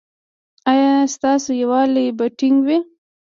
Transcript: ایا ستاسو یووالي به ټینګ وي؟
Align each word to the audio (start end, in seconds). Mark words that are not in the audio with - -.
ایا 0.71 0.91
ستاسو 1.15 1.49
یووالي 1.61 2.05
به 2.17 2.25
ټینګ 2.37 2.57
وي؟ 2.67 2.77